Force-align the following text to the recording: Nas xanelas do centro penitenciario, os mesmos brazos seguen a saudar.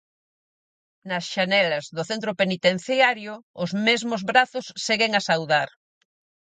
Nas 1.09 1.25
xanelas 1.33 1.85
do 1.95 2.03
centro 2.09 2.31
penitenciario, 2.41 3.33
os 3.63 3.71
mesmos 3.87 4.21
brazos 4.31 4.65
seguen 4.85 5.11
a 5.15 5.21
saudar. 5.29 5.69